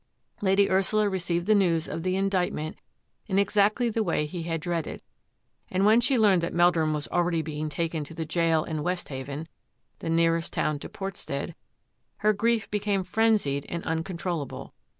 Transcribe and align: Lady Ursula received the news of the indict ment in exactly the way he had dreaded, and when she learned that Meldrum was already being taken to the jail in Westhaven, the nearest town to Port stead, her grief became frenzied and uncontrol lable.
Lady 0.41 0.67
Ursula 0.67 1.07
received 1.07 1.45
the 1.45 1.53
news 1.53 1.87
of 1.87 2.01
the 2.01 2.15
indict 2.15 2.51
ment 2.51 2.75
in 3.27 3.37
exactly 3.37 3.87
the 3.87 4.01
way 4.01 4.25
he 4.25 4.41
had 4.41 4.59
dreaded, 4.59 4.99
and 5.69 5.85
when 5.85 6.01
she 6.01 6.17
learned 6.17 6.41
that 6.41 6.55
Meldrum 6.55 6.91
was 6.91 7.07
already 7.09 7.43
being 7.43 7.69
taken 7.69 8.03
to 8.05 8.15
the 8.15 8.25
jail 8.25 8.63
in 8.63 8.81
Westhaven, 8.81 9.47
the 9.99 10.09
nearest 10.09 10.51
town 10.53 10.79
to 10.79 10.89
Port 10.89 11.17
stead, 11.17 11.53
her 12.17 12.33
grief 12.33 12.67
became 12.71 13.03
frenzied 13.03 13.63
and 13.69 13.83
uncontrol 13.83 14.47
lable. 14.47 14.71